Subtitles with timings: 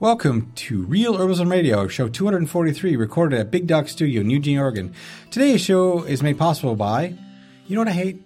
[0.00, 4.94] Welcome to Real Herbalism Radio, show 243, recorded at Big Dog Studio in Eugene, Oregon.
[5.32, 7.16] Today's show is made possible by,
[7.66, 8.22] you know what I hate?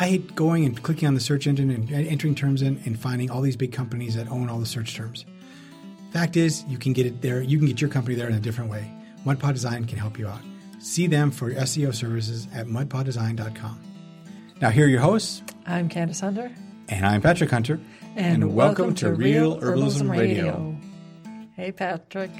[0.00, 3.30] I hate going and clicking on the search engine and entering terms in and finding
[3.30, 5.24] all these big companies that own all the search terms.
[6.12, 7.40] Fact is, you can get it there.
[7.40, 8.92] You can get your company there in a different way.
[9.24, 10.40] Mudpod Design can help you out.
[10.80, 13.80] See them for SEO services at mudpoddesign.com.
[14.60, 15.44] Now, here are your hosts.
[15.66, 16.50] I'm Candace Hunter.
[16.88, 17.78] And I'm Patrick Hunter.
[18.16, 20.44] And, and welcome, welcome, to, Real Herbalism, Radio.
[20.46, 20.75] Radio.
[21.56, 22.30] Hey, Patrick.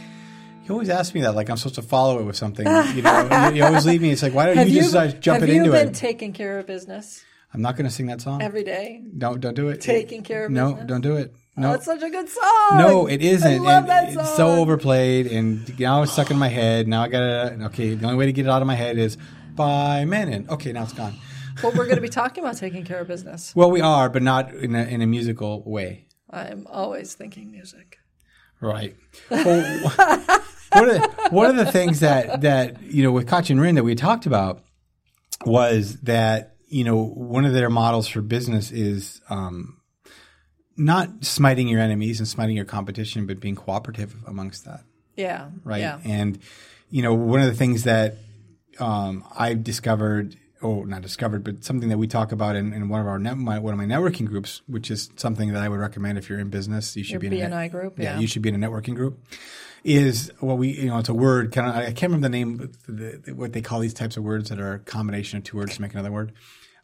[0.66, 2.66] You always ask me that, like I'm supposed to follow it with something.
[2.66, 4.11] You know, you always leave me.
[4.11, 5.74] It's like, why don't you, you just start uh, jumping into it?
[5.74, 7.24] Have you been taking care of business?
[7.54, 9.02] I'm not going to sing that song every day.
[9.16, 9.80] Don't don't do it.
[9.80, 10.68] Taking care of business.
[10.68, 10.88] no, business?
[10.88, 11.32] don't do it.
[11.57, 12.76] Oh, no, oh, it's such a good song.
[12.76, 13.50] No, it isn't.
[13.50, 14.22] I love that song.
[14.22, 16.86] It's so overplayed, and now it's stuck in my head.
[16.86, 17.58] Now I gotta.
[17.66, 19.16] Okay, the only way to get it out of my head is
[19.54, 20.46] by Menon.
[20.50, 21.14] Okay, now it's gone.
[21.62, 23.57] well, we're going to be talking about taking care of business.
[23.57, 26.04] Well, we are, but not in a, in a musical way.
[26.29, 27.98] I'm always thinking music.
[28.60, 28.96] Right.
[29.30, 29.42] Well,
[30.72, 33.84] one, of the, one of the things that that you know with and Rin that
[33.84, 34.62] we talked about
[35.44, 39.80] was that you know one of their models for business is um,
[40.76, 44.80] not smiting your enemies and smiting your competition, but being cooperative amongst that.
[45.16, 45.48] Yeah.
[45.64, 45.80] Right.
[45.80, 46.00] Yeah.
[46.04, 46.38] And
[46.91, 48.16] you know, one of the things that
[48.78, 53.00] um, I've discovered, or not discovered, but something that we talk about in, in one
[53.00, 55.78] of our net, my, one of my networking groups, which is something that I would
[55.78, 57.98] recommend if you're in business, you should Your be in BNI a group.
[57.98, 59.22] Yeah, yeah, you should be in a networking group.
[59.84, 62.72] Is what we you know it's a word kind of I can't remember the name
[62.88, 65.76] the, what they call these types of words that are a combination of two words
[65.76, 66.32] to make another word.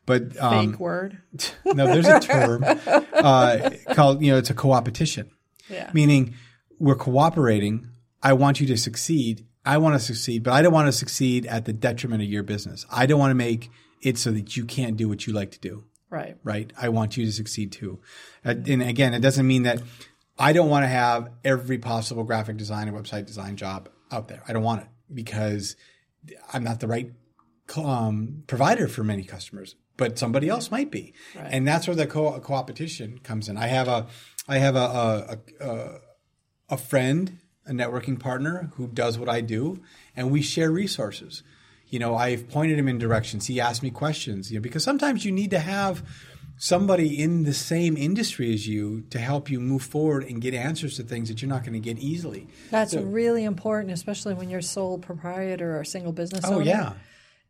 [0.07, 1.19] But um, fake word.
[1.65, 5.31] no, there's a term uh, called you know it's a coopetition.
[5.69, 5.91] Yeah.
[5.93, 6.35] Meaning
[6.79, 7.89] we're cooperating.
[8.23, 9.47] I want you to succeed.
[9.65, 12.43] I want to succeed, but I don't want to succeed at the detriment of your
[12.43, 12.85] business.
[12.91, 15.61] I don't want to make it so that you can't do what you like to
[15.61, 15.85] do.
[16.11, 16.37] Right.
[16.43, 16.73] Right.
[16.77, 18.01] I want you to succeed too.
[18.45, 19.81] And again, it doesn't mean that
[20.39, 24.43] I don't want to have every possible graphic design and website design job out there.
[24.47, 25.77] I don't want it because
[26.53, 27.13] I'm not the right
[27.77, 31.49] um, provider for many customers, but somebody else might be, right.
[31.51, 33.57] and that's where the co- co-opetition comes in.
[33.57, 34.07] I have a,
[34.49, 36.01] I have a a, a
[36.71, 39.81] a friend, a networking partner who does what I do,
[40.17, 41.43] and we share resources.
[41.89, 43.47] You know, I've pointed him in directions.
[43.47, 44.51] He asked me questions.
[44.51, 46.03] You know, because sometimes you need to have
[46.57, 50.97] somebody in the same industry as you to help you move forward and get answers
[50.97, 52.47] to things that you're not going to get easily.
[52.71, 56.65] That's so, really important, especially when you're sole proprietor or single business oh, owner.
[56.65, 56.93] yeah.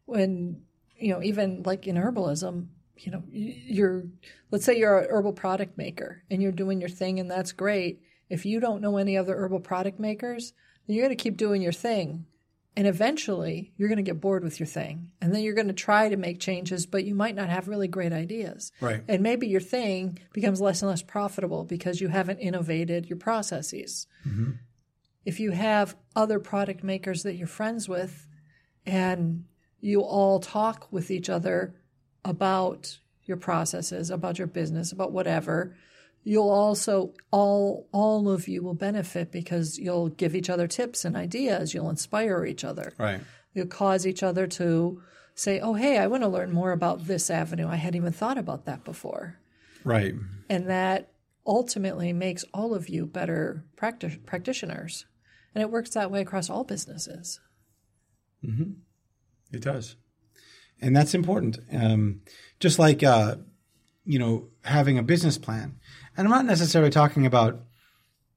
[0.07, 0.63] When,
[0.97, 4.05] you know, even like in herbalism, you know, you're,
[4.51, 8.01] let's say you're an herbal product maker and you're doing your thing and that's great.
[8.33, 10.53] If you don't know any other herbal product makers,
[10.87, 12.27] then you're going to keep doing your thing
[12.75, 15.11] and eventually you're going to get bored with your thing.
[15.21, 17.89] And then you're going to try to make changes, but you might not have really
[17.89, 18.73] great ideas.
[18.81, 19.03] Right.
[19.09, 24.07] And maybe your thing becomes less and less profitable because you haven't innovated your processes.
[24.27, 24.53] Mm-hmm.
[25.25, 28.27] If you have other product makers that you're friends with
[28.87, 29.45] and
[29.81, 31.75] you all talk with each other
[32.25, 35.77] about your processes, about your business, about whatever,
[36.25, 41.17] you'll also all all of you will benefit because you'll give each other tips and
[41.17, 41.75] ideas.
[41.75, 42.93] You'll inspire each other.
[42.99, 43.21] Right.
[43.55, 45.03] You'll cause each other to
[45.35, 47.69] say oh hey i want to learn more about this avenue.
[47.69, 49.39] I hadn't even thought about that before.
[49.85, 50.15] Right.
[50.49, 51.13] And that
[51.47, 55.07] ultimately makes all of you better practi- practitioners.
[55.55, 57.41] And it works that way across all businesses.
[58.45, 58.73] Mm-hmm.
[59.53, 59.97] it does.
[60.81, 61.61] And that's important.
[61.73, 62.23] Um,
[62.59, 63.37] just like uh,
[64.05, 65.79] you know having a business plan
[66.17, 67.61] and I'm not necessarily talking about,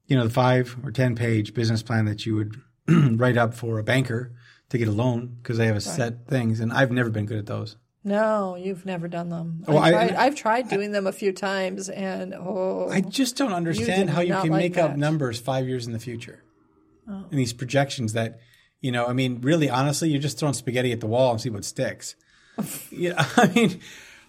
[0.06, 2.60] you know, the five or 10 page business plan that you would
[3.18, 4.32] write up for a banker
[4.68, 5.82] to get a loan because they have a right.
[5.82, 6.60] set things.
[6.60, 7.76] And I've never been good at those.
[8.06, 9.64] No, you've never done them.
[9.66, 13.36] Oh, I've, tried, I, have tried doing them a few times, and oh, I just
[13.36, 14.92] don't understand you how you can like make that.
[14.92, 16.44] up numbers five years in the future,
[17.08, 17.24] oh.
[17.28, 18.38] and these projections that,
[18.80, 21.50] you know, I mean, really, honestly, you're just throwing spaghetti at the wall and see
[21.50, 22.14] what sticks.
[22.92, 23.80] know, I mean,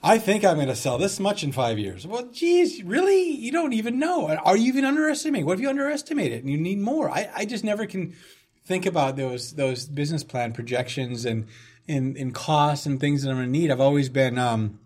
[0.04, 2.06] I think I'm going to sell this much in five years.
[2.06, 3.32] Well, geez, really?
[3.32, 4.28] You don't even know.
[4.30, 5.46] Are you even underestimating?
[5.46, 7.10] What if you underestimate it and you need more?
[7.10, 8.16] I, I just never can
[8.66, 11.48] think about those those business plan projections and
[11.88, 13.72] and, and costs and things that I'm going to need.
[13.72, 14.80] I've always been, um,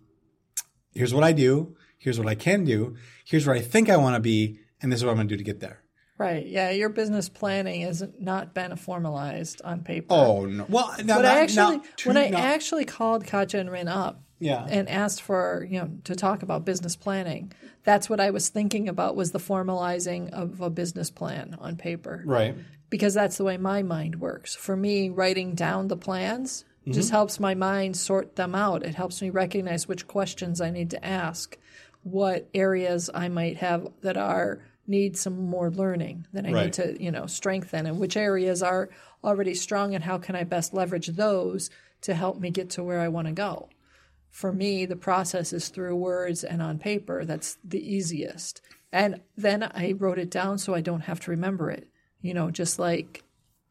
[0.93, 4.15] here's what I do, here's what I can do, here's where I think I want
[4.15, 5.81] to be, and this is what I'm going to do to get there.
[6.17, 6.45] Right.
[6.45, 6.69] Yeah.
[6.69, 10.13] Your business planning has not been formalized on paper.
[10.13, 10.67] Oh no.
[10.69, 14.21] Well, now, but not, I actually, when I not, actually called Katja and Rin up,
[14.41, 14.65] yeah.
[14.69, 17.51] and asked for you know to talk about business planning
[17.83, 22.23] that's what i was thinking about was the formalizing of a business plan on paper
[22.25, 22.55] right
[22.89, 26.91] because that's the way my mind works for me writing down the plans mm-hmm.
[26.91, 30.89] just helps my mind sort them out it helps me recognize which questions i need
[30.89, 31.57] to ask
[32.03, 36.63] what areas i might have that are need some more learning that I Right.
[36.65, 38.89] need to, you know, strengthen and which areas are
[39.23, 41.69] already strong and how can I best leverage those
[42.01, 43.69] to help me get to where I want to go.
[44.31, 47.25] For me, the process is through words and on paper.
[47.25, 48.61] That's the easiest.
[48.91, 51.87] And then I wrote it down so I don't have to remember it.
[52.21, 53.23] You know, just like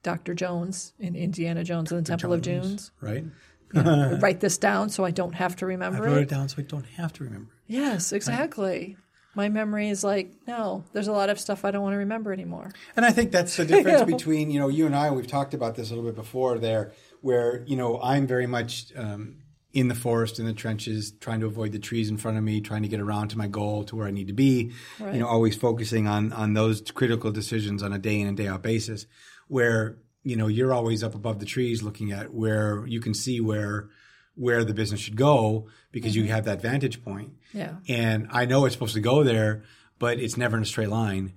[0.03, 0.35] Dr.
[0.35, 2.77] Jones in Indiana Jones and the Temple of Doom.
[3.01, 3.25] right?
[3.75, 6.23] Write this down so I don't have to I remember wrote it.
[6.23, 7.53] it down so I don't have to remember.
[7.69, 7.75] it.
[7.75, 8.97] Yes, exactly.
[9.37, 12.33] My memory is like, no, there's a lot of stuff I don't want to remember
[12.33, 12.73] anymore.
[12.97, 15.77] And I think that's the difference between, you know, you and I, we've talked about
[15.77, 19.37] this a little bit before there, where, you know, I'm very much um,
[19.73, 22.61] in the forest, in the trenches, trying to avoid the trees in front of me,
[22.61, 25.15] trying to get around to my goal, to where I need to be, Right.
[25.15, 28.49] you know, always focusing on, on those critical decisions on a day in and day
[28.49, 29.07] out basis,
[29.49, 33.41] where, you know, you're always up above the trees looking at where you can see
[33.41, 33.89] where,
[34.35, 36.33] where the business should go because you mm-hmm.
[36.33, 37.33] have that vantage point.
[37.53, 37.75] Yeah.
[37.89, 39.63] And I know it's supposed to go there,
[39.99, 41.35] but it's never in a straight line.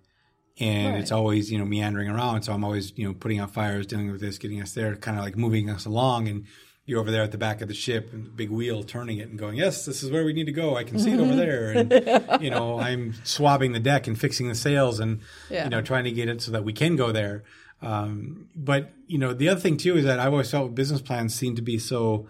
[0.59, 1.01] And Right.
[1.01, 2.43] it's always, you know, meandering around.
[2.43, 5.17] So I'm always, you know, putting out fires, dealing with this, getting us there, kind
[5.17, 6.27] of like moving us along.
[6.27, 6.45] And
[6.85, 9.29] you're over there at the back of the ship and the big wheel turning it
[9.29, 10.75] and going, yes, this is where we need to go.
[10.75, 11.71] I can see it over there.
[11.71, 15.63] And, you know, I'm swabbing the deck and fixing the sails and, Yeah.
[15.63, 17.43] you know, trying to get it so that we can go there.
[17.81, 21.33] Um, but, you know, the other thing too is that I've always felt business plans
[21.33, 22.27] seem to be so,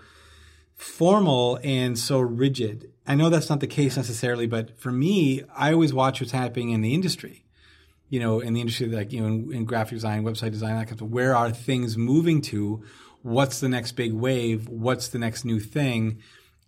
[0.75, 2.91] formal and so rigid.
[3.07, 6.69] I know that's not the case necessarily, but for me, I always watch what's happening
[6.71, 7.43] in the industry.
[8.09, 10.87] You know, in the industry, like you know, in, in graphic design, website design, that
[10.87, 11.11] kind of.
[11.11, 12.83] Where are things moving to?
[13.23, 14.69] What's the next big wave?
[14.69, 16.19] What's the next new thing?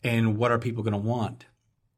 [0.03, 1.45] And what are people going to want?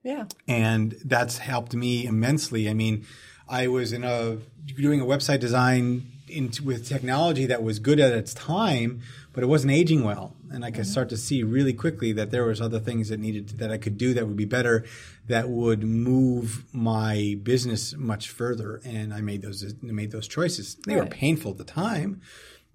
[0.08, 0.26] Yeah.
[0.48, 2.70] and that's helped me immensely.
[2.70, 3.06] I mean,
[3.50, 4.38] I was in a
[4.78, 9.02] doing a website design into, with technology that was good at its time,
[9.34, 10.92] but it wasn't aging well, and I could mm-hmm.
[10.92, 13.98] start to see really quickly that there was other things that needed that I could
[13.98, 14.86] do that would be better,
[15.28, 20.76] that would move my business much further, and I made those made those choices.
[20.86, 22.22] They were painful at the time,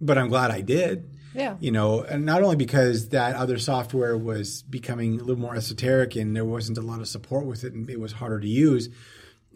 [0.02, 1.56] but I'm glad I did Yeah.
[1.60, 6.16] you know, and not only because that other software was becoming a little more esoteric
[6.16, 8.88] and there wasn't a lot of support with it and it was harder to use.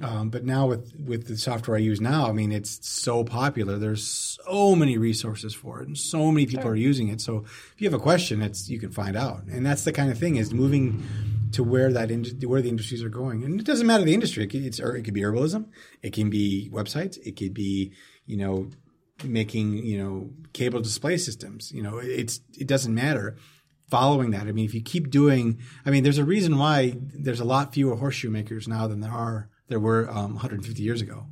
[0.00, 3.78] Um, but now with, with the software I use now, I mean, it's so popular.
[3.78, 7.20] There's so many resources for it and so many people are using it.
[7.20, 9.44] So if you have a question, it's, you can find out.
[9.44, 11.02] And that's the kind of thing is moving
[11.52, 13.42] to where that, ind- where the industries are going.
[13.42, 14.44] And it doesn't matter the industry.
[14.44, 15.66] It could, it's, or it could be herbalism.
[16.02, 17.18] It can be websites.
[17.24, 17.92] It could be,
[18.26, 18.68] you know,
[19.24, 23.36] making you know cable display systems you know it's it doesn't matter
[23.88, 24.42] following that.
[24.48, 27.72] I mean if you keep doing i mean there's a reason why there's a lot
[27.72, 31.26] fewer horseshoe makers now than there are there were um, 150 years ago.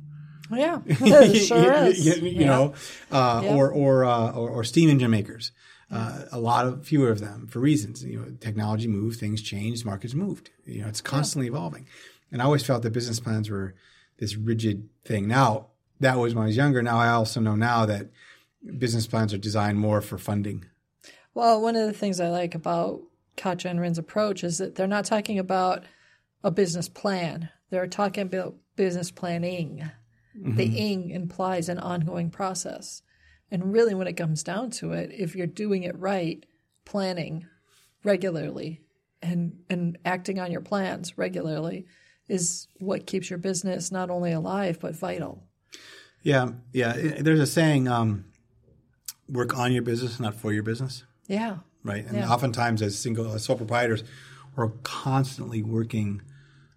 [0.51, 0.81] Yeah.
[1.33, 2.05] sure is.
[2.05, 2.45] you, you Yeah.
[2.47, 2.73] know
[3.11, 3.55] uh, Yeah.
[3.55, 5.51] or or, uh, or or steam engine makers.
[5.91, 8.03] Uh, a lot of fewer of them for reasons.
[8.03, 10.49] You know technology moved things changed markets moved.
[10.65, 11.87] You know it's constantly evolving.
[12.31, 13.75] And i always felt that business plans were
[14.17, 15.27] this rigid thing.
[15.27, 15.67] Now
[15.99, 18.09] that was when i was younger now i also know now that
[18.77, 20.65] business plans are designed more for funding
[21.35, 23.01] Well, one of the things I like about
[23.35, 25.83] Katja and Rin's approach is that they're not talking about
[26.43, 27.49] a business plan.
[27.69, 29.91] They're talking about business planning.
[30.33, 30.77] The mm-hmm.
[30.77, 33.01] ing implies an ongoing process.
[33.51, 36.45] And really, when it comes down to it, if you're doing it right,
[36.85, 37.45] planning
[38.03, 38.81] regularly
[39.21, 41.85] and, and acting on your plans regularly
[42.29, 45.43] is what keeps your business not only alive, but vital.
[46.25, 46.91] Yeah yeah
[47.21, 48.25] there's a saying um,
[49.29, 51.57] work on your business not for your business Yeah.
[51.83, 52.03] right?
[52.05, 52.29] And Yeah.
[52.33, 54.03] oftentimes, as single as sole proprietors,
[54.55, 56.21] we're constantly working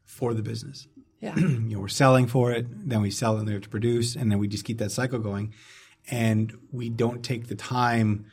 [0.04, 0.86] for the business.
[1.20, 1.34] Yeah.
[1.68, 4.30] You know, we're selling for it, then we sell, and we have to produce, and
[4.30, 5.52] then we just keep that cycle going,
[6.10, 8.24] and we don't take the time.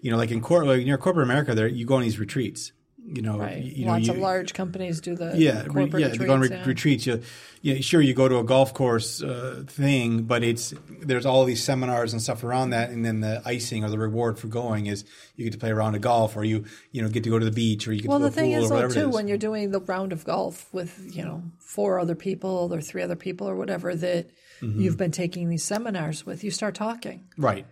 [0.00, 2.72] You know, like in corporate, like near corporate America, there you go on these retreats.
[3.06, 3.62] You know, Right.
[3.62, 6.06] you, you know, Lots you, of large companies do the yeah, re- yeah.
[6.06, 6.18] retreats.
[6.18, 6.64] you go on re- yeah.
[6.64, 7.06] retreats.
[7.06, 7.20] You,
[7.60, 11.62] yeah, sure, you go to a golf course uh, thing, but it's there's all these
[11.62, 15.04] seminars and stuff around that, and then the icing or the reward for going is
[15.36, 17.38] you get to play a round of golf, or you you know get to go
[17.38, 19.08] to the beach, or you get Well, to the the thing pool, is, though, too,
[19.10, 19.14] is.
[19.14, 23.02] when you're doing the round of golf with, you know, four other people or three
[23.02, 24.30] other people or whatever that
[24.62, 24.80] Mm-hmm.
[24.80, 27.66] you've been taking these seminars with, you start talking right.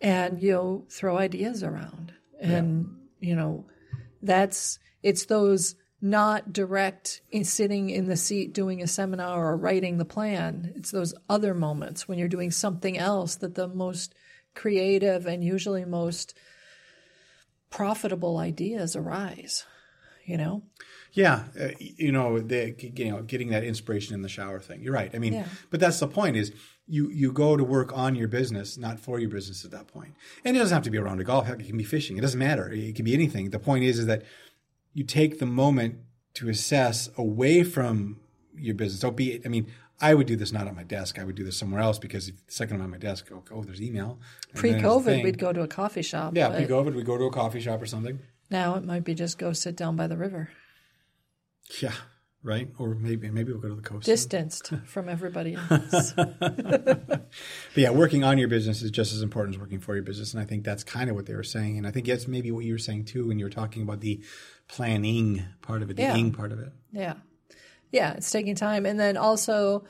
[0.00, 2.12] and you'll throw ideas around.
[2.40, 3.66] And, you know,
[4.22, 9.98] that's, it's those not direct in sitting in the seat doing a seminar or writing
[9.98, 10.72] the plan.
[10.76, 14.14] It's those other moments when you're doing something else that the most
[14.54, 16.34] creative and usually most
[17.70, 19.64] profitable ideas arise,
[20.28, 20.62] you know?
[21.12, 24.82] Yeah, uh, you know, the, you know, getting that inspiration in the shower thing.
[24.82, 25.10] You're right.
[25.14, 25.46] I mean, Yeah.
[25.70, 26.52] but that's the point is
[26.86, 30.14] you you go to work on your business, not for your business at that point.
[30.44, 31.48] And it doesn't have to be around a golf.
[31.48, 32.18] It can be fishing.
[32.18, 32.70] It doesn't matter.
[32.70, 33.50] It can be anything.
[33.50, 34.22] The point is is that
[34.92, 35.96] you take the moment
[36.34, 38.20] to assess away from
[38.54, 39.00] your business.
[39.00, 39.40] Don't be.
[39.44, 39.66] I mean,
[40.00, 41.18] I would do this not at my desk.
[41.18, 43.42] I would do this somewhere else because if the second I'm at my desk, oh,
[43.50, 44.18] oh there's email.
[44.54, 46.36] And then there's the Pre-COVID, we'd go to a coffee shop.
[46.36, 48.20] yeah, pre-COVID, we'd go to a coffee shop or something.
[48.50, 50.50] Now it might be just go sit down by the river,
[51.82, 51.92] Yeah,
[52.42, 52.68] right.
[52.78, 54.06] Or maybe maybe we'll go to the coast.
[54.06, 56.14] distanced from everybody else.
[57.74, 60.32] But yeah, working on your business is just as important as working for your business,
[60.32, 61.76] and I think that's kind of what they were saying.
[61.76, 64.00] And I think that's maybe what you were saying too when you were talking about
[64.00, 64.22] the
[64.66, 66.16] planning part of it, the Yeah.
[66.16, 66.72] ing part of it.
[66.90, 67.14] Yeah.
[67.92, 68.86] Yeah, it's taking time.
[68.86, 69.84] And then also,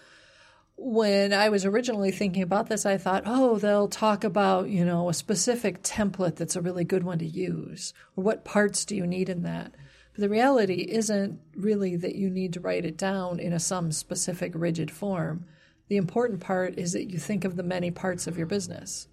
[0.80, 5.08] when I was originally thinking about this, I thought, oh, they'll talk about, you know,
[5.08, 9.04] a specific template that's a really good one to use, or what parts do you
[9.04, 9.74] need in that.
[10.12, 13.90] But the reality isn't really that you need to write it down in a some
[13.90, 15.46] specific rigid form.
[15.88, 19.08] The important part is that you think of the many parts of your business,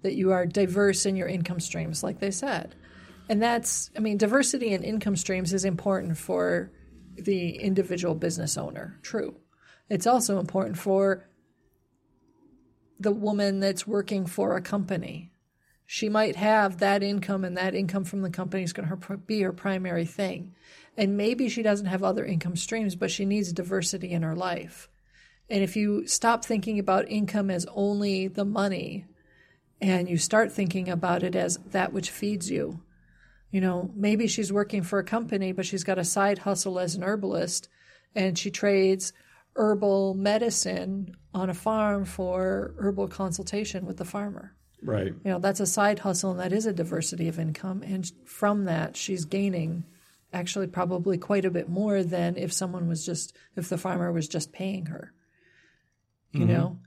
[0.00, 2.74] that you are diverse in your income streams, like they said.
[3.28, 6.72] And that's, I mean, diversity in income streams is important for
[7.14, 8.98] the individual business owner.
[9.02, 9.36] True.
[9.90, 11.26] It's also important for
[13.00, 15.32] the woman that's working for a company.
[15.84, 19.40] She might have that income, and that income from the company is going to be
[19.40, 20.54] her primary thing.
[20.96, 24.88] And maybe she doesn't have other income streams, but she needs diversity in her life.
[25.48, 29.06] And if you stop thinking about income as only the money
[29.80, 32.82] and you start thinking about it as that which feeds you,
[33.50, 36.94] you know, maybe she's working for a company, but she's got a side hustle as
[36.94, 37.68] an herbalist
[38.14, 39.12] and she trades
[39.60, 44.56] herbal medicine on a farm for herbal consultation with the farmer.
[44.82, 45.12] Right.
[45.22, 47.82] You know, that's a side hustle and that is a diversity of income.
[47.82, 49.84] And from that, she's gaining
[50.32, 54.28] actually probably quite a bit more than if someone was just, if the farmer was
[54.28, 55.12] just paying her.
[56.32, 56.52] You mm-hmm.
[56.52, 56.78] know?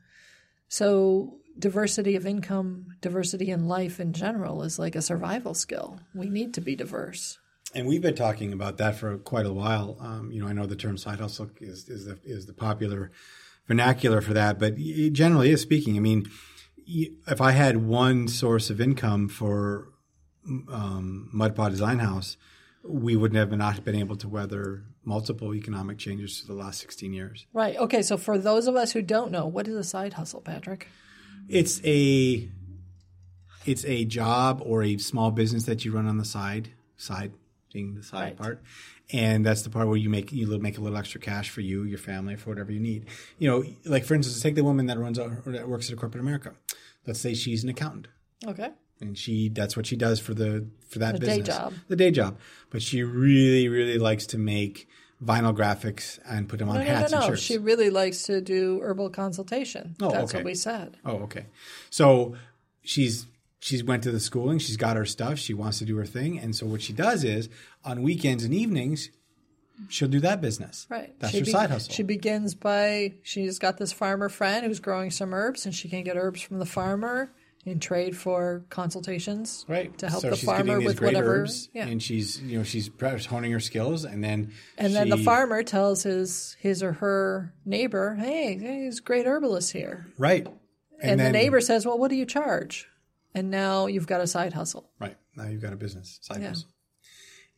[0.67, 5.99] So, diversity of income, diversity in life in general is like a survival skill.
[6.15, 7.37] We need to be diverse.
[7.75, 9.97] And we've been talking about that for quite a while.
[9.99, 13.11] Um, you know, I know the term side hustle is, is the is the popular
[13.67, 14.77] vernacular for that, but
[15.11, 16.29] generally is speaking, I mean,
[16.85, 19.89] if I had one source of income for
[20.45, 22.37] um, Mudpot Design House,
[22.83, 27.13] we wouldn't have not been able to weather multiple economic changes for the last 16
[27.13, 27.45] years.
[27.53, 27.77] Right.
[27.77, 28.01] Okay.
[28.01, 30.87] So, for those of us who don't know, what is a side hustle, Patrick?
[31.47, 32.49] It's a
[33.65, 37.31] it's a job or a small business that you run on the side, side
[37.73, 38.37] being the side Right.
[38.37, 38.63] part,
[39.11, 41.83] and that's the part where you make you make a little extra cash for you,
[41.83, 43.07] your family, for whatever you need.
[43.39, 45.97] You know, like for instance, take the woman that runs or that works at a
[45.97, 46.53] corporate America.
[47.05, 48.07] Let's say she's an accountant,
[48.45, 48.69] Okay.
[49.01, 51.73] and she that's what she does for the for that The day business, job.
[51.89, 52.37] the day job.
[52.69, 54.87] But she really really likes to make
[55.23, 57.29] vinyl graphics and put them on No, no, hats no, and no.
[57.31, 57.41] shirts.
[57.41, 59.95] She really likes to do herbal consultation.
[60.01, 60.39] Oh, That's okay.
[60.39, 60.97] what we said.
[61.05, 61.45] Oh, okay.
[61.89, 62.35] So
[62.83, 63.25] she's
[63.63, 64.59] she's went to the schooling.
[64.59, 65.39] She's got her stuff.
[65.39, 66.37] She wants to do her thing.
[66.37, 67.47] And so what she does is
[67.85, 69.09] on weekends and evenings,
[69.89, 70.85] she'll do that business.
[70.89, 71.17] Right.
[71.19, 71.93] That's She her be- side hustle.
[71.93, 76.03] She begins by she's got this farmer friend who's growing some herbs, and she can
[76.03, 77.31] get herbs from the farmer
[77.65, 79.63] in trade for consultations.
[79.69, 79.97] right.
[79.99, 81.35] To help so the she's getting farmer these with great whatever.
[81.43, 81.87] herbs, yeah.
[81.87, 82.89] and she's you know she's
[83.25, 88.15] honing her skills, and then And then the farmer tells his his or her neighbor,
[88.15, 90.45] "Hey, there's a great herbalist here." right,
[91.01, 92.89] And, then, the neighbor says, "Well, what do you charge?"
[93.35, 94.89] And now you've got a side hustle.
[94.99, 96.49] right now you've got a business side Yeah.
[96.49, 96.69] hustle,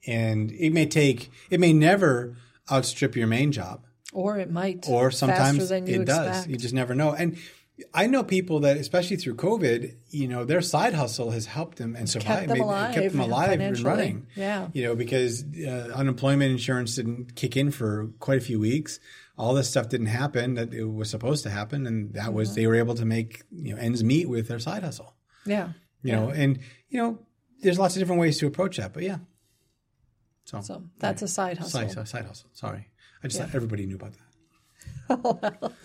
[0.08, 2.38] and it may take it may never
[2.72, 3.86] outstrip your main job.
[4.14, 6.06] Or it might or sometimes it expect.
[6.08, 6.48] does.
[6.48, 7.12] You just never know.
[7.14, 7.38] And
[7.94, 11.94] I know people that, especially through COVID, you know, their side hustle has helped them
[11.98, 14.28] and survived, them made- alive kept them alive and running.
[14.38, 14.70] Yeah.
[14.72, 19.02] you know, because uh, unemployment insurance didn't kick in for quite a few weeks.
[19.38, 22.56] All this stuff didn't happen that it was supposed to happen, and that was Mm-hmm.
[22.56, 25.14] they were able to make you know ends meet with their side hustle.
[25.46, 25.70] Yeah.
[26.02, 26.60] You know, and
[26.90, 27.20] you know,
[27.62, 29.18] there's lots of different ways to approach that, but yeah.
[30.46, 31.88] So, So that's a side hustle.
[31.90, 32.50] side, side, hustle.
[32.54, 32.88] Sorry,
[33.24, 33.46] I just Yeah.
[33.48, 34.14] thought everybody knew about
[35.10, 35.72] that.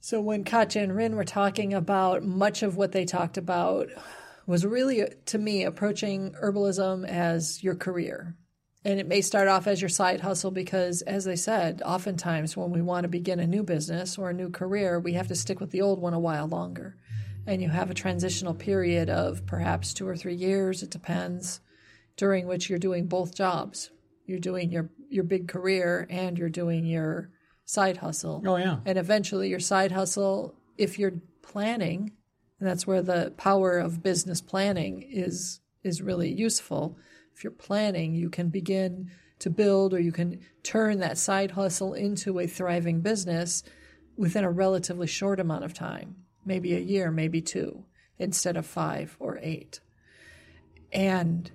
[0.00, 3.88] So when Katja and Rin were talking about much of what they talked about
[4.46, 8.34] was really to me approaching herbalism as your career.
[8.86, 12.70] And it may start off as your side hustle because as they said, oftentimes when
[12.70, 15.60] we want to begin a new business or a new career, we have to stick
[15.60, 16.96] with the old one a while longer.
[17.48, 21.62] And you have a transitional period of perhaps 2 or 3 years, it depends,
[22.14, 23.90] during which you're doing both jobs.
[24.26, 27.30] You're doing your your big career and you're doing your
[27.64, 28.42] side hustle.
[28.44, 32.12] Oh yeah, and eventually your side hustle if you're planning
[32.60, 36.98] and that's where the power of business planning is is really useful.
[37.34, 41.94] If you're planning you can begin to build or you can turn that side hustle
[41.94, 43.62] into a thriving business
[44.18, 47.84] within a relatively short amount of time maybe a year maybe two
[48.18, 49.78] instead of 5 or 8
[50.92, 51.50] and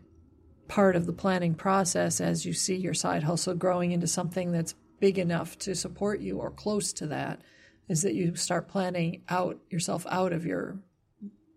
[0.69, 4.75] part of the planning process as you see your side hustle growing into something that's
[4.99, 7.41] big enough to support you or close to that
[7.89, 10.79] is that you start planning out yourself out of your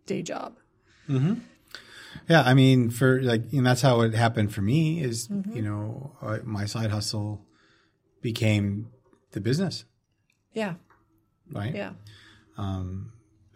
[0.06, 0.56] day job.
[1.08, 1.34] Mm-hmm.
[2.28, 5.00] Yeah, I mean, for like, and that's how it happened for me.
[5.00, 7.44] Is you know, uh, my side hustle
[8.20, 8.88] became
[9.30, 9.84] the business,
[10.52, 10.74] Yeah.
[11.52, 11.72] right?
[11.74, 11.92] Yeah.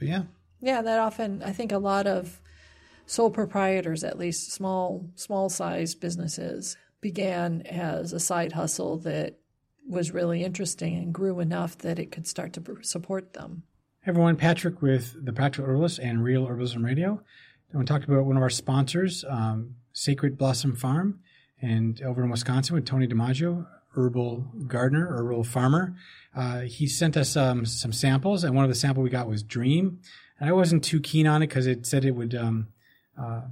[0.01, 0.23] But yeah,
[0.61, 2.41] Yeah, that often I think a lot of
[3.07, 9.39] sole proprietors, at least small small sized businesses, began as a side hustle that
[9.87, 13.63] was really interesting and grew enough that it could start to support them.
[14.01, 17.23] Hey everyone, Patrick with the Practical Herbalist and Real Herbalism Radio.
[17.73, 21.21] I want to talk about one of our sponsors, um, Sacred Blossom Farm,
[21.61, 25.97] and over in Wisconsin with Tony DiMaggio, herbal gardener, herbal farmer.
[26.35, 29.43] Uh, he sent us um, some samples, and one of the sample we got was
[29.43, 30.01] Dream.
[30.39, 32.69] And I wasn't too keen on it because it said it would um,
[33.21, 33.43] uh,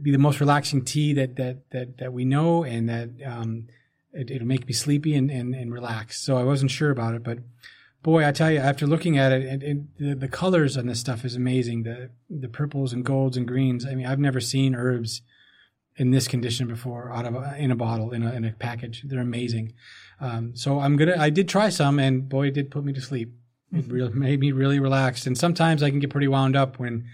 [0.00, 3.68] be the most relaxing tea that that that that we know, and that um,
[4.12, 6.20] it, it'll make me sleepy and, and and relax.
[6.20, 7.38] So I wasn't sure about it, but
[8.02, 11.00] boy, I tell you, after looking at it, and, and the, the colors on this
[11.00, 11.84] stuff is amazing.
[11.84, 13.86] The the purples and golds and greens.
[13.86, 15.22] I mean, I've never seen herbs
[15.96, 19.02] in this condition before out of a, in a bottle in a in a package.
[19.04, 19.74] They're amazing.
[20.20, 21.16] Um, so I'm gonna.
[21.18, 23.32] I did try some, and boy, it did put me to sleep.
[23.72, 25.26] It really made me really relaxed.
[25.26, 27.06] And sometimes I can get pretty wound up when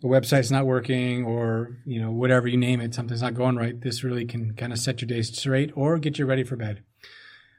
[0.00, 3.80] the website's not working or you know whatever you name it, something's not going right.
[3.80, 6.82] This really can kind of set your day straight or get you ready for bed.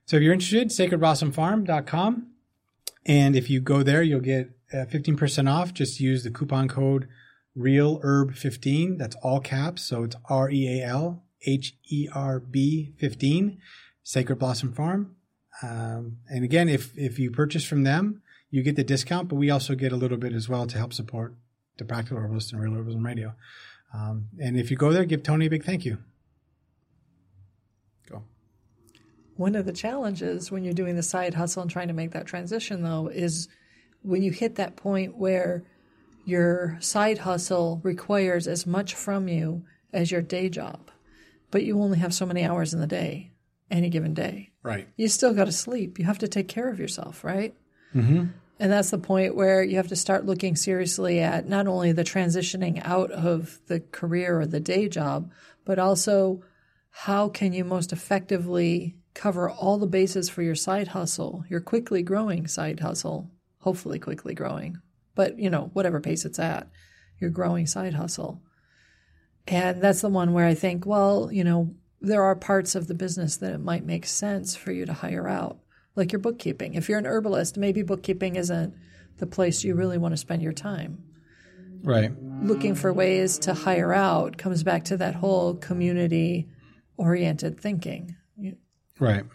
[0.06, 2.28] So if you're interested, sacredblossomfarm.com.
[3.06, 5.74] And if you go there, you'll get uh, 15% off.
[5.74, 7.08] Just use the coupon code
[7.58, 8.98] REALHERB15.
[8.98, 9.84] That's all caps.
[9.84, 13.60] So it's R E A L H E R B 15,
[14.04, 15.16] Sacred Blossom Farm.
[15.62, 19.50] Um, and again, if, if you purchase from them, you get the discount, but we
[19.50, 21.36] also get a little bit as well to help support
[21.78, 23.34] the Practical Herbalist and Real Herbalism Radio.
[23.94, 26.00] Um, and if you go there, give Tony a big thank you.
[28.10, 28.24] go.
[29.36, 32.26] One of the challenges when you're doing the side hustle and trying to make that
[32.26, 33.48] transition, though, is
[34.02, 35.64] when you hit that point where
[36.26, 40.90] your side hustle requires as much from you as your day job,
[41.52, 43.32] but you only have so many hours in the day,
[43.70, 44.52] any given day.
[44.64, 44.88] Right.
[44.96, 46.00] You still got to sleep.
[46.00, 47.54] You have to take care of yourself, right?
[47.94, 48.28] Mm-hmm.
[48.60, 52.04] And that's the point where you have to start looking seriously at not only the
[52.04, 55.32] transitioning out of the career or the day job,
[55.66, 56.44] but also
[56.90, 62.04] how can you most effectively cover all the bases for your side hustle, your quickly
[62.04, 64.78] growing side hustle, hopefully quickly growing,
[65.16, 66.68] but you know, whatever pace it's at,
[67.20, 68.42] your growing side hustle.
[69.48, 72.94] And that's the one where I think, well, you know, there are parts of the
[72.94, 75.60] business that it might make sense for you to hire out,
[75.96, 76.74] like your bookkeeping.
[76.74, 78.74] If you're an herbalist, maybe bookkeeping isn't
[79.18, 81.04] the place you really want to spend your time.
[81.84, 82.12] Right.
[82.42, 86.50] Looking for ways to hire out comes back to that whole community
[86.98, 88.16] oriented thinking.
[89.00, 89.26] Right.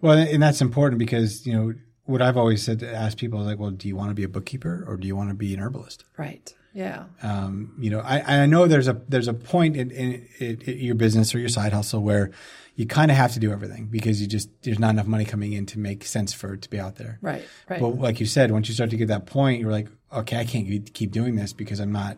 [0.00, 1.74] Well, and that's important because, you know,
[2.12, 4.22] what I've always said to ask people is like, well, do you want to be
[4.22, 6.04] a bookkeeper or do you want to be an herbalist?
[6.16, 6.54] Right.
[6.74, 7.04] Yeah.
[7.22, 10.94] Um, you know, I, I know there's a there's a point in, in, in your
[10.94, 12.30] business or your side hustle where
[12.76, 15.52] you kind of have to do everything because you just there's not enough money coming
[15.52, 17.18] in to make sense for it to be out there.
[17.20, 17.44] Right.
[17.68, 17.80] Right.
[17.80, 20.44] But like you said, once you start to get that point, you're like, okay, I
[20.46, 22.16] can't keep- doing this because I'm not.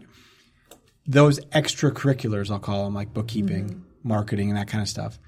[1.07, 4.09] Those extracurriculars, I'll call them, like bookkeeping, Mm-hmm.
[4.09, 5.19] marketing, and that kind of stuff,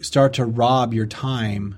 [0.00, 1.76] start to rob your time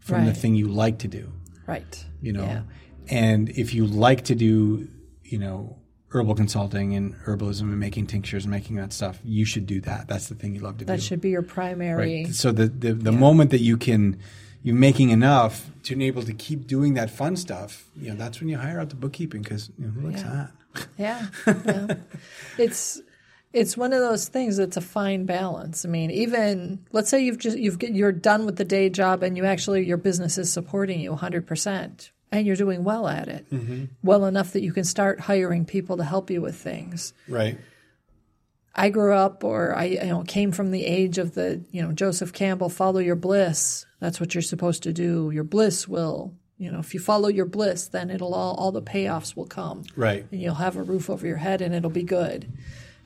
[0.00, 1.32] from the thing you like to do.
[1.66, 2.04] Right.
[2.22, 2.62] You know, Yeah.
[3.08, 4.88] and if you like to do,
[5.24, 9.66] you know, herbal consulting and herbalism and making tinctures and making that stuff, you should
[9.66, 10.06] do that.
[10.06, 10.96] That's the thing you love to That do.
[10.98, 12.24] That should be your primary.
[12.24, 12.34] Right.
[12.34, 14.18] So the the, the moment that you can
[14.62, 18.40] you're making enough to be able to keep doing that fun stuff, you know, that's
[18.40, 20.46] when you hire out the bookkeeping because you know, who likes Yeah.
[20.74, 20.88] that?
[20.98, 21.26] Yeah,
[21.66, 21.94] yeah.
[22.58, 23.00] it's
[23.54, 25.84] it's one of those things that's a fine balance.
[25.84, 29.36] I mean, even let's say you've just you've you're done with the day job and
[29.36, 33.48] you actually your business is supporting you 100% and you're doing well at it.
[33.50, 33.84] Mm-hmm.
[34.02, 37.14] Well enough that you can start hiring people to help you with things.
[37.28, 37.56] Right.
[38.74, 41.92] I grew up or I you know came from the age of the, you know,
[41.92, 43.86] Joseph Campbell follow your bliss.
[44.00, 45.30] That's what you're supposed to do.
[45.32, 48.82] Your bliss will, you know, if you follow your bliss, then it'll all all the
[48.82, 50.26] payoffs will come Right.
[50.32, 52.52] and you'll have a roof over your head and it'll be good.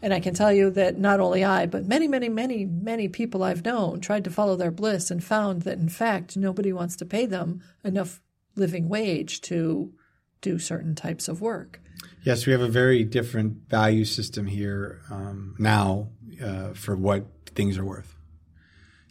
[0.01, 3.43] And I can tell you that not only I, but many, many, many, many people
[3.43, 7.05] I've known tried to follow their bliss and found that in fact nobody wants to
[7.05, 8.21] pay them enough
[8.55, 9.93] living wage to
[10.41, 11.81] do certain types of work.
[12.23, 16.11] Yes, we have a very different value system here um, now
[16.45, 18.15] uh, for what things are worth.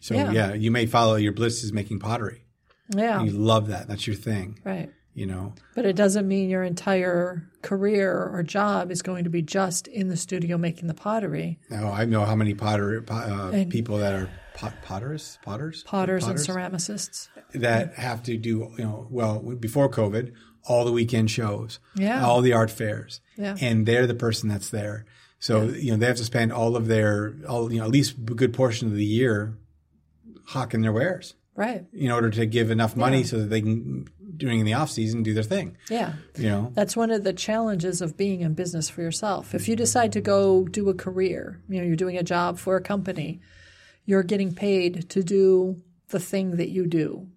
[0.00, 0.30] So Yeah.
[0.32, 0.54] yeah.
[0.54, 2.44] you may follow your bliss is making pottery.
[2.96, 3.88] Yeah, You love that.
[3.88, 4.58] That's your thing.
[4.64, 4.90] right.
[5.18, 5.54] You know.
[5.74, 10.08] But it doesn't mean your entire career or job is going to be just in
[10.08, 11.58] the studio making the pottery.
[11.70, 16.38] Now I know how many potter uh, people that are pot, potters, potters, Potters, and
[16.38, 17.28] ceramicists.
[17.54, 20.32] that have to do you know well before COVID
[20.64, 22.24] all the weekend shows, Yeah.
[22.26, 23.56] all the art fairs, Yeah.
[23.60, 25.06] and they're the person that's there.
[25.40, 28.16] So you know they have to spend all of their all you know at least
[28.18, 29.56] a good portion of the year
[30.46, 31.84] hawking their wares Right.
[31.92, 34.06] in order to give enough money so that they can
[34.38, 35.76] during the off season do their thing.
[35.90, 36.14] Yeah.
[36.36, 39.54] You know, That's one of the challenges of being in business for yourself.
[39.54, 42.76] If you decide to go do a career, you know, you're doing a job for
[42.76, 43.40] a company,
[44.06, 47.28] you're getting paid to do the thing that you do,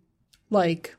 [0.49, 0.95] like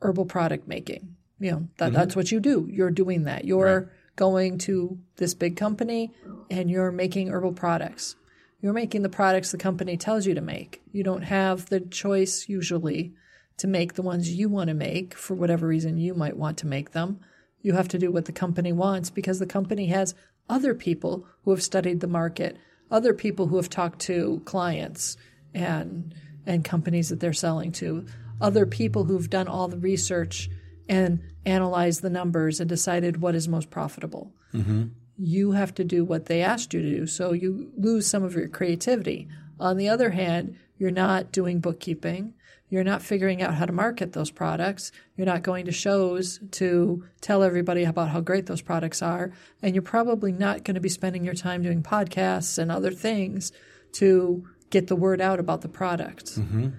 [0.00, 1.16] herbal product making.
[1.40, 2.20] You know, that, that's mm-hmm.
[2.20, 2.68] what you do.
[2.70, 3.44] You're doing that.
[3.44, 6.12] You're going to this big company
[6.50, 8.16] and you're making herbal products.
[8.60, 10.82] You're making the products the company tells you to make.
[10.92, 13.12] You don't have the choice usually
[13.58, 16.66] to make the ones you want to make for whatever reason you might want to
[16.66, 17.20] make them.
[17.62, 20.14] You have to do what the company wants because the company has
[20.48, 22.56] other people who have studied the market,
[22.90, 25.16] other people who have talked to clients
[25.54, 26.14] and
[26.46, 28.06] and companies that they're selling to,
[28.40, 30.48] other people who've done all the research
[30.88, 34.32] and analyzed the numbers and decided what is most profitable.
[34.54, 34.84] Mm-hmm.
[35.18, 38.34] You have to do what they asked you to do, so you lose some of
[38.34, 39.28] your creativity.
[39.58, 42.34] On the other hand, you're not doing bookkeeping.
[42.68, 44.90] You're not figuring out how to market those products.
[45.16, 49.32] You're not going to shows to tell everybody about how great those products are.
[49.62, 53.52] And you're probably not going to be spending your time doing podcasts and other things
[53.92, 56.38] to get the word out about the products.
[56.38, 56.70] Mm-hmm.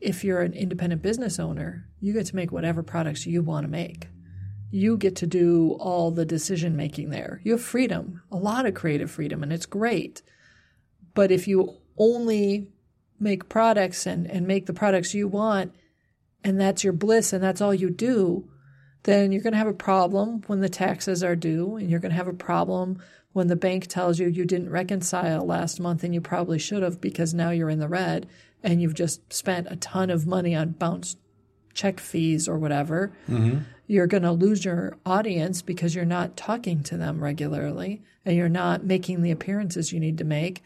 [0.00, 3.70] If you're an independent business owner, you get to make whatever products you want to
[3.70, 4.08] make.
[4.70, 7.40] You get to do all the decision making there.
[7.44, 10.22] You have freedom, a lot of creative freedom, and it's great.
[11.14, 12.72] But if you only
[13.18, 15.74] make products and, and make the products you want,
[16.42, 18.48] and that's your bliss and that's all you do,
[19.04, 22.10] then you're going to have a problem when the taxes are due, and you're going
[22.10, 22.98] to have a problem
[23.34, 27.00] when the bank tells you you didn't reconcile last month and you probably should have
[27.00, 28.26] because now you're in the red
[28.62, 31.16] and you've just spent a ton of money on bounce
[31.74, 33.12] check fees or whatever.
[33.28, 33.58] Mm-hmm.
[33.88, 38.48] You're going to lose your audience because you're not talking to them regularly and you're
[38.48, 40.62] not making the appearances you need to make.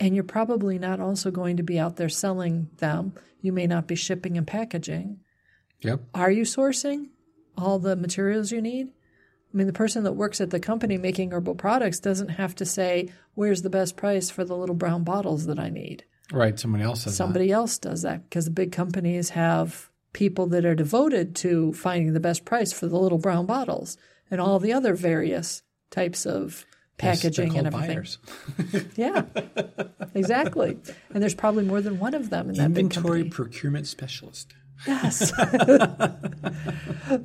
[0.00, 3.14] And you're probably not also going to be out there selling them.
[3.40, 5.20] You may not be shipping and packaging.
[5.80, 7.08] yep, Are you sourcing
[7.56, 8.88] all the materials you need?
[9.52, 12.64] I mean, the person that works at the company making herbal products doesn't have to
[12.64, 16.04] say, Where's the best price for the little brown bottles that I need?
[16.32, 16.58] right.
[16.58, 20.74] Somebody else says Somebody else does that because the big companies have people that are
[20.74, 23.96] devoted to finding the best price for the little brown bottles
[24.30, 26.66] and all the other various types of that.
[26.98, 28.06] Packaging and everything.
[28.96, 29.22] Yeah,
[30.14, 30.78] exactly.
[31.14, 34.54] And there's probably more than one of them in that big Inventory procurement specialist.
[34.86, 35.32] Yes.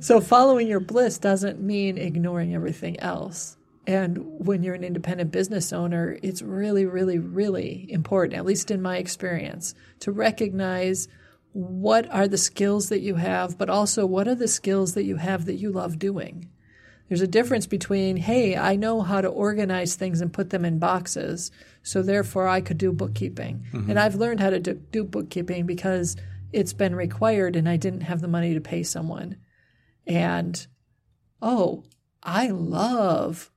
[0.00, 3.56] so following your bliss doesn't mean ignoring everything else.
[3.86, 8.80] And when you're an independent business owner, it's really, really, really important, at least in
[8.80, 11.06] my experience, to recognize
[11.52, 15.16] what are the skills that you have, but also what are the skills that you
[15.16, 16.48] have that you love doing.
[17.14, 20.80] There's a difference between, hey, I know how to organize things and put them in
[20.80, 21.52] boxes,
[21.84, 23.64] so therefore I could do bookkeeping.
[23.72, 23.88] Mm-hmm.
[23.88, 26.16] And I've learned how to do, do bookkeeping because
[26.52, 29.36] it's been required and I didn't have the money to pay someone.
[30.08, 30.66] And
[31.40, 31.84] oh,
[32.20, 33.52] I love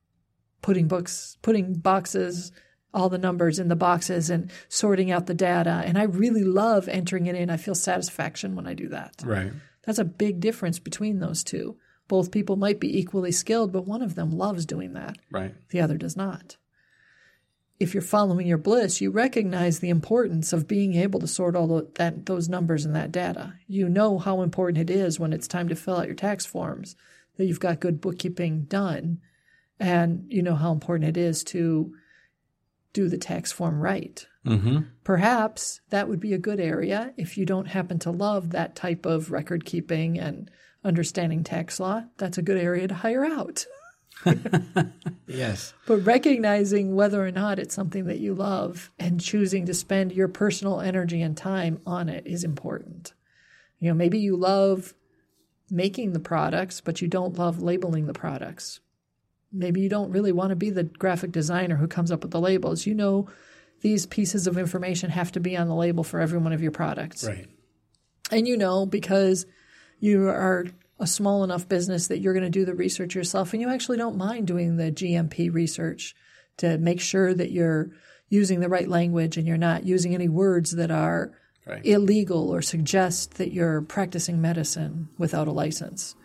[0.62, 2.52] putting books, putting boxes,
[2.94, 5.82] all the numbers in the boxes and sorting out the data.
[5.84, 7.50] And I really love entering it in.
[7.50, 9.16] I feel satisfaction when I do that.
[9.26, 9.52] Right.
[9.84, 11.78] That's a big difference between those two.
[12.08, 15.18] Both people might be equally skilled, but one of them loves doing that.
[15.32, 15.54] Right.
[15.70, 16.58] The other does not.
[17.80, 21.84] If you're following your bliss, you recognize the importance of being able to sort all
[21.96, 23.54] that, those numbers and that data.
[23.68, 26.96] You know how important it is when it's time to fill out your tax forms
[27.36, 29.20] that you've got good bookkeeping done.
[29.80, 31.94] And you know how important it is to
[32.94, 34.26] do the tax form right.
[34.44, 34.80] Mm-hmm.
[35.04, 39.06] Perhaps that would be a good area if you don't happen to love that type
[39.06, 40.50] of record keeping and
[40.88, 42.04] understanding tax law.
[42.18, 43.66] That's a good area to hire out.
[45.28, 45.74] Yes.
[45.86, 50.30] But recognizing whether or not it's something that you love and choosing to spend your
[50.30, 53.14] personal energy and time on it is important.
[53.80, 54.94] You know, maybe you love
[55.70, 58.80] making the products, but you don't love labeling the products.
[59.52, 62.42] Maybe you don't really want to be the graphic designer who comes up with the
[62.42, 62.86] labels.
[62.86, 63.28] You know,
[63.82, 66.72] these pieces of information have to be on the label for every one of your
[66.72, 67.26] products.
[67.26, 67.48] Right.
[68.32, 69.46] And you know, because
[70.00, 70.66] you are
[71.00, 73.98] a small enough business that you're going to do the research yourself and you actually
[73.98, 76.16] don't mind doing the GMP research
[76.58, 77.92] to make sure that you're
[78.30, 81.32] using the right language and you're not using any words that are
[81.68, 81.86] Right.
[81.86, 86.16] illegal or suggest that you're practicing medicine without a license.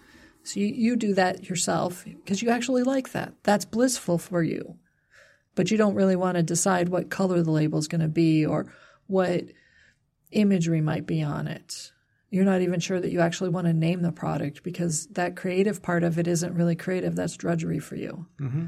[0.44, 3.34] So you, you do that yourself because you actually like that.
[3.42, 4.76] That's blissful for you.
[5.56, 8.46] But you don't really want to decide what color the label is going to be
[8.46, 8.72] or
[9.08, 9.46] what
[10.30, 11.90] imagery might be on it.
[12.32, 15.82] You're not even sure that you actually want to name the product because that creative
[15.82, 17.14] part of it isn't really creative.
[17.14, 18.26] That's drudgery for you.
[18.40, 18.64] Mm-hmm.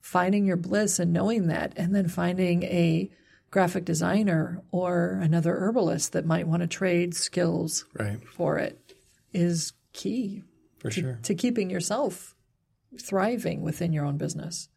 [0.00, 3.10] Finding your bliss and knowing that, and then finding a
[3.50, 8.26] graphic designer or another herbalist that might want to trade skills Right.
[8.26, 8.94] for it
[9.32, 10.42] is key
[10.78, 11.18] For to, sure.
[11.22, 12.34] to keeping yourself
[13.00, 14.68] thriving within your own business.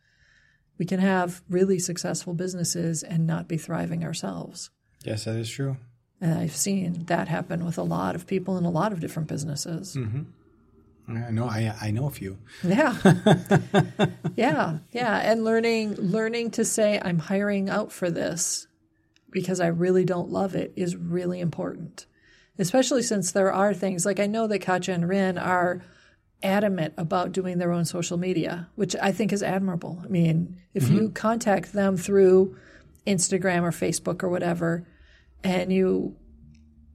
[0.78, 4.70] We can have really successful businesses and not be thriving ourselves.
[5.04, 5.78] Yes, that is true.
[6.20, 9.28] And I've seen that happen with a lot of people in a lot of different
[9.28, 9.94] businesses.
[9.94, 10.24] Hmm.
[11.08, 11.46] I know.
[11.46, 12.38] I I know a few.
[12.64, 12.96] Yeah.
[14.36, 14.80] yeah.
[14.92, 15.18] Yeah.
[15.18, 18.68] And learning learning to say I'm hiring out for this
[19.32, 22.08] because I really don't love it is really important.
[22.60, 25.82] Especially since there are things like I know that Katja and Rin are
[26.44, 30.02] adamant about doing their own social media, which I think is admirable.
[30.04, 32.56] I mean, if you contact them through
[33.06, 34.86] Instagram or Facebook or whatever,
[35.44, 36.16] and you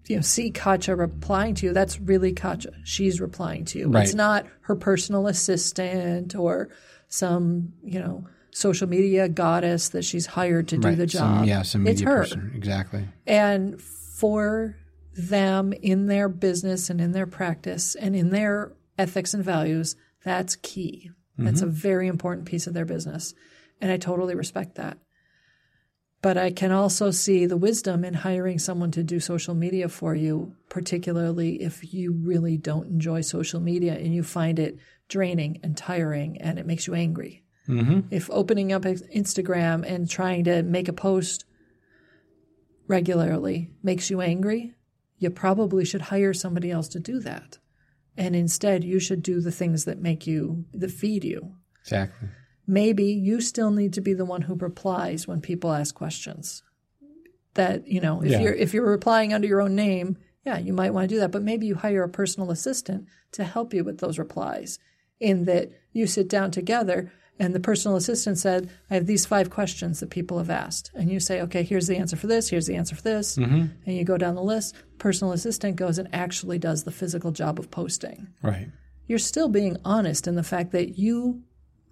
[0.08, 2.72] you know see Katja replying to you, that's really Katja.
[2.84, 3.88] She's replying to you.
[3.88, 4.04] Right.
[4.04, 6.68] It's not her personal assistant or
[7.08, 10.98] some you know social media goddess that she's hired to do right.
[10.98, 11.46] the Some, job.
[11.46, 12.18] yeah, some it's her.
[12.18, 12.52] person.
[12.54, 13.08] Exactly.
[13.26, 14.76] And for
[15.14, 20.56] them in their business and in their practice and in their ethics and values, that's
[20.56, 21.10] key.
[21.38, 21.70] That's mm-hmm.
[21.70, 23.34] a very important piece of their business.
[23.80, 24.98] And I totally respect that.
[26.22, 30.14] But I can also see the wisdom in hiring someone to do social media for
[30.14, 35.76] you, particularly if you really don't enjoy social media and you find it draining and
[35.76, 37.42] tiring and it makes you angry.
[37.68, 38.00] Mm-hmm.
[38.12, 41.44] If opening up Instagram and trying to make a post
[42.86, 44.74] regularly makes you angry,
[45.18, 47.58] you probably should hire somebody else to do that.
[48.16, 51.56] And instead, you should do the things that make you, that feed you.
[51.80, 52.28] Exactly.
[52.66, 56.62] Maybe you still need to be the one who replies when people ask questions.
[57.54, 58.40] That, you know, if Yeah.
[58.40, 61.32] you're if you're replying under your own name, yeah, you might want to do that,
[61.32, 64.78] but maybe you hire a personal assistant to help you with those replies
[65.20, 69.50] in that you sit down together and the personal assistant said, I have these five
[69.50, 70.90] questions that people have asked.
[70.94, 73.36] And you say, okay, here's the answer for this, here's the answer for this.
[73.36, 73.66] Mm-hmm.
[73.86, 74.76] And you go down the list.
[74.98, 78.28] Personal assistant goes and actually does the physical job of posting.
[78.42, 78.68] Right.
[79.06, 81.42] You're still being honest in the fact that you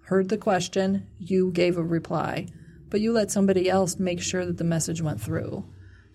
[0.03, 2.47] heard the question, you gave a reply,
[2.89, 5.65] but you let somebody else make sure that the message went through.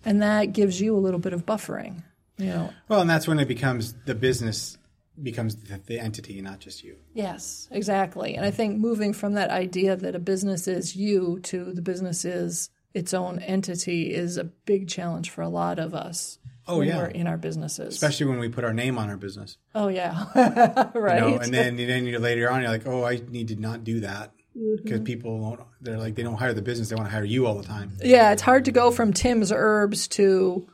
[0.04, 2.02] And that gives you a little bit of buffering.
[2.38, 4.76] You know, Well, and that's when it becomes the business
[5.22, 6.96] becomes the, the entity, not just you.
[7.14, 8.34] Yes, exactly.
[8.34, 12.24] And I think moving from that idea that a business is you to the business
[12.24, 16.38] is its own entity is a big challenge for a lot of us.
[16.68, 16.98] Oh, yeah.
[16.98, 17.94] we're in our businesses.
[17.94, 19.56] Especially when we put our name on our business.
[19.74, 20.24] oh yeah,
[20.94, 21.20] You right.
[21.20, 23.84] know, and then and then you later on you're like, oh, I need to not
[23.84, 24.82] do that Mm-hmm.
[24.84, 25.60] because people won't.
[25.82, 27.92] They're like they don't hire the business; they want to hire you all the time.
[28.02, 30.66] yeah, it's hard to go from Tim's Herbs to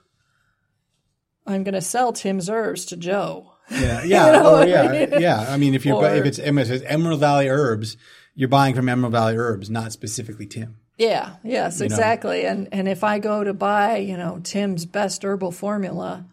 [1.47, 3.53] I'm going to sell Tim's Herbs to Joe.
[3.71, 5.21] Yeah, yeah, know oh, what I yeah, mean?
[5.21, 5.47] yeah.
[5.49, 7.97] I mean, if you're Or- if it's if it's Emerald Valley Herbs,
[8.37, 10.77] you're buying from Emerald Valley Herbs, not specifically Tim.
[10.99, 12.45] Yeah, yes, exactly.
[12.45, 16.27] And and if I go to buy, you know, Tim's best herbal formula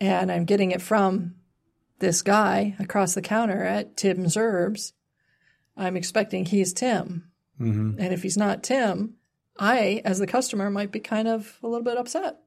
[0.00, 1.34] and I'm getting it from
[1.98, 4.92] this guy across the counter at Tim's Herbs,
[5.76, 7.30] I'm expecting he's Tim.
[7.60, 8.00] Mm-hmm.
[8.00, 9.14] And if he's not Tim,
[9.58, 12.38] I, as the customer, might be kind of a little bit upset.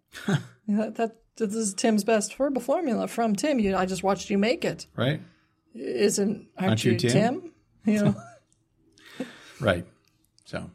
[0.67, 3.59] You know, that, this is Tim's best herbal formula from Tim.
[3.59, 4.85] You, I just watched you make it.
[4.95, 5.19] Right,
[5.73, 7.41] Isn't aren't, Aren't you you Tim?
[7.41, 7.51] Tim?
[7.83, 8.15] You know.
[9.59, 9.85] right.
[10.45, 10.69] So,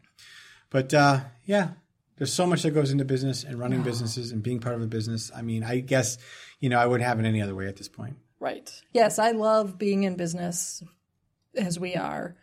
[0.70, 1.70] but uh, yeah,
[2.16, 4.86] there's so much that goes into business and running businesses and being part of a
[4.86, 5.30] business.
[5.34, 6.18] I mean, I guess
[6.60, 8.16] you know I wouldn't have it any other way at this point.
[8.40, 8.70] Right.
[8.92, 10.82] Yes, I love being in business
[11.54, 12.36] as we are.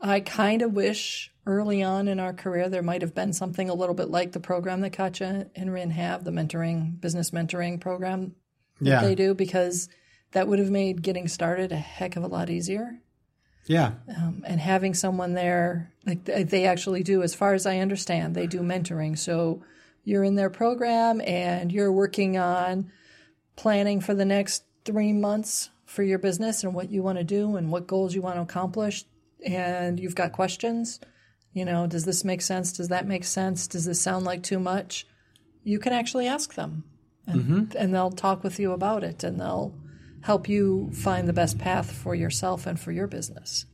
[0.00, 3.74] I kind of wish early on in our career there might have been something a
[3.74, 8.34] little bit like the program that Katja and Rin have, the mentoring, business mentoring program
[8.80, 9.88] that Yeah, they do, because
[10.32, 13.00] that would have made getting started a heck of a lot easier.
[13.68, 18.34] Yeah, Um, and having someone there, like they actually do, as far as I understand,
[18.34, 19.16] they do mentoring.
[19.16, 19.62] So
[20.04, 22.90] you're in their program and you're working on
[23.56, 27.56] planning for the next three months for your business and what you want to do
[27.56, 29.04] and what goals you want to accomplish.
[29.44, 30.98] And you've got questions.
[31.52, 32.72] You know, does this make sense?
[32.72, 33.66] Does that make sense?
[33.66, 35.06] Does this sound like too much?
[35.62, 36.84] You can actually ask them
[37.26, 39.74] and, and they'll talk with you about it and they'll
[40.22, 43.66] help you find the best path for yourself and for your business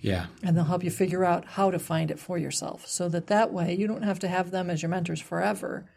[0.00, 3.26] yeah, and they'll help you figure out how to find it for yourself so that
[3.26, 5.90] that way you don't have to have them as your mentors forever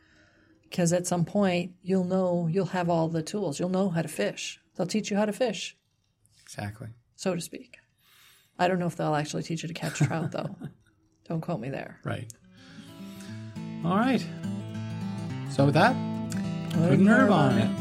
[0.63, 4.07] because at some point you'll know you'll have all the tools you'll know how to
[4.07, 5.77] fish they'll teach you how to fish
[6.41, 6.87] Exactly.
[7.15, 7.77] so to speak.
[8.59, 10.55] I don't know if they'll actually teach you to catch trout, though.
[11.29, 11.99] Don't quote me there.
[12.03, 12.31] Right.
[13.85, 14.23] All right.
[15.49, 15.95] So with that,
[16.73, 17.80] put nerve on it.